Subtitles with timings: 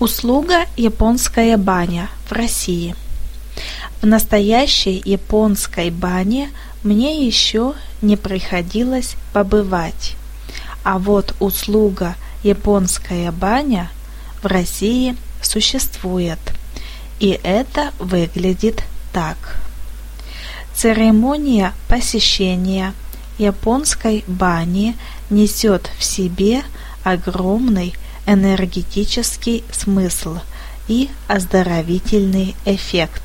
[0.00, 2.94] Услуга «Японская баня» в России.
[4.00, 6.50] В настоящей японской бане
[6.84, 10.14] мне еще не приходилось побывать.
[10.84, 12.14] А вот услуга
[12.44, 13.90] «Японская баня»
[14.40, 16.38] в России существует.
[17.18, 19.58] И это выглядит так.
[20.76, 22.94] Церемония посещения
[23.36, 24.96] японской бани
[25.28, 26.62] несет в себе
[27.02, 27.94] огромный
[28.28, 30.38] энергетический смысл
[30.86, 33.22] и оздоровительный эффект.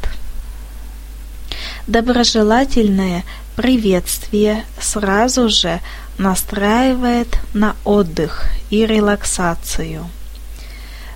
[1.88, 3.26] Доброжелательное
[3.58, 5.82] приветствие сразу же
[6.18, 10.10] настраивает на отдых и релаксацию.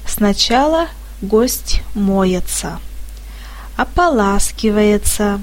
[0.05, 0.87] Сначала
[1.21, 2.79] гость моется,
[3.77, 5.39] ополаскивается,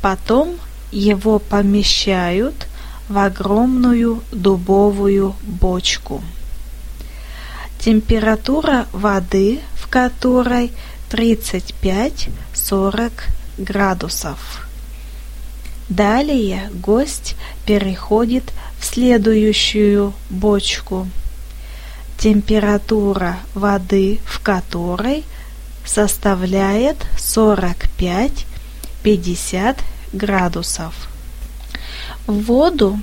[0.00, 0.56] потом
[0.90, 2.66] его помещают
[3.10, 6.22] в огромную дубовую бочку.
[7.84, 10.70] Температура воды в которой
[11.10, 13.10] 35-40
[13.58, 14.68] градусов.
[15.88, 17.34] Далее гость
[17.66, 18.44] переходит
[18.78, 21.08] в следующую бочку,
[22.18, 25.24] температура воды в которой
[25.84, 29.76] составляет 45-50
[30.12, 31.08] градусов.
[32.28, 33.00] В воду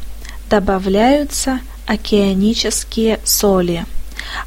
[0.50, 3.86] добавляются океанические соли–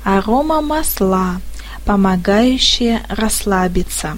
[0.05, 1.41] арома масла,
[1.85, 4.17] помогающие расслабиться.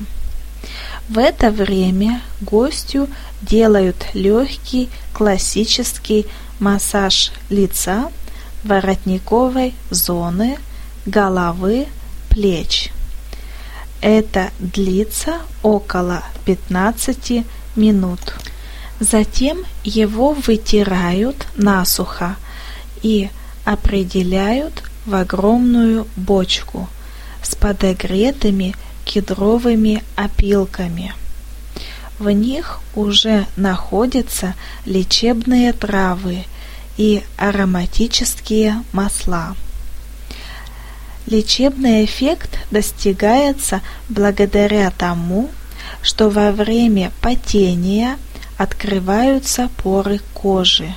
[1.08, 3.08] В это время гостю
[3.42, 6.26] делают легкий классический
[6.58, 8.10] массаж лица,
[8.64, 10.58] воротниковой зоны,
[11.04, 11.86] головы,
[12.30, 12.90] плеч.
[14.00, 17.44] Это длится около 15
[17.76, 18.20] минут.
[19.00, 22.36] Затем его вытирают насухо
[23.02, 23.30] и
[23.64, 26.88] определяют в огромную бочку
[27.42, 28.74] с подогретыми
[29.04, 31.14] кедровыми опилками.
[32.18, 34.54] В них уже находятся
[34.86, 36.44] лечебные травы
[36.96, 39.56] и ароматические масла.
[41.26, 45.50] Лечебный эффект достигается благодаря тому,
[46.02, 48.18] что во время потения
[48.58, 50.94] открываются поры кожи,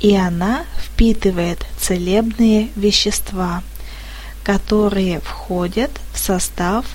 [0.00, 0.62] и она
[0.98, 3.62] впитывает целебные вещества,
[4.42, 6.86] которые входят в состав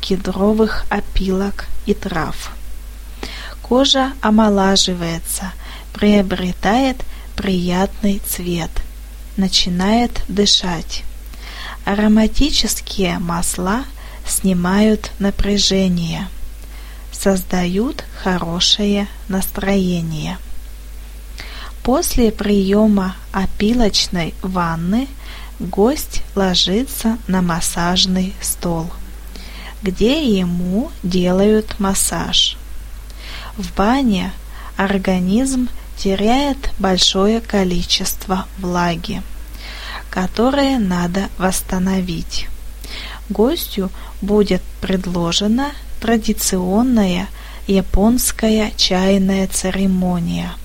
[0.00, 2.50] кедровых опилок и трав.
[3.62, 5.52] Кожа омолаживается,
[5.92, 6.96] приобретает
[7.36, 8.72] приятный цвет,
[9.36, 11.04] начинает дышать.
[11.84, 13.84] Ароматические масла
[14.26, 16.26] снимают напряжение,
[17.12, 20.36] создают хорошее настроение.
[21.82, 25.08] После приема опилочной ванны
[25.58, 28.88] гость ложится на массажный стол,
[29.82, 32.56] где ему делают массаж.
[33.56, 34.32] В бане
[34.76, 39.20] организм теряет большое количество влаги,
[40.08, 42.46] которое надо восстановить.
[43.28, 43.90] Гостю
[44.20, 47.26] будет предложена традиционная
[47.66, 50.52] японская чайная церемония–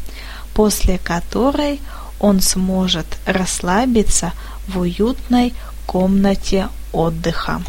[0.57, 1.79] после которой
[2.19, 4.33] он сможет расслабиться
[4.67, 5.53] в уютной
[5.85, 7.61] комнате отдыха.